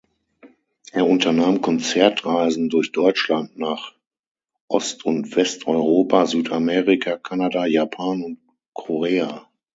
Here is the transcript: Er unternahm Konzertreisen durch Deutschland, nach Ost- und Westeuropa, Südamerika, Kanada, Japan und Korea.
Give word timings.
Er 0.93 1.07
unternahm 1.07 1.61
Konzertreisen 1.61 2.69
durch 2.69 2.91
Deutschland, 2.91 3.59
nach 3.59 3.93
Ost- 4.67 5.05
und 5.05 5.35
Westeuropa, 5.35 6.25
Südamerika, 6.25 7.17
Kanada, 7.19 7.67
Japan 7.67 8.23
und 8.23 8.39
Korea. 8.73 9.47